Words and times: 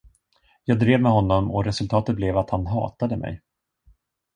Jag 0.63 0.79
drev 0.79 1.01
med 1.01 1.11
honom 1.11 1.51
och 1.51 1.65
resultatet 1.65 2.15
blev 2.15 2.37
att 2.37 2.49
han 2.49 2.67
hatade 2.67 3.17
mig. 3.17 3.41